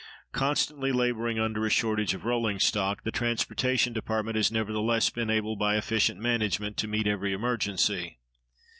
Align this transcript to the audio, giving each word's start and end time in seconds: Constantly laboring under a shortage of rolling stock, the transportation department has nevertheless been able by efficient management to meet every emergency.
Constantly 0.31 0.91
laboring 0.91 1.37
under 1.39 1.63
a 1.63 1.69
shortage 1.69 2.15
of 2.15 2.25
rolling 2.25 2.57
stock, 2.57 3.03
the 3.03 3.11
transportation 3.11 3.93
department 3.93 4.35
has 4.35 4.51
nevertheless 4.51 5.11
been 5.11 5.29
able 5.29 5.55
by 5.55 5.77
efficient 5.77 6.19
management 6.19 6.75
to 6.75 6.87
meet 6.87 7.05
every 7.05 7.33
emergency. 7.33 8.17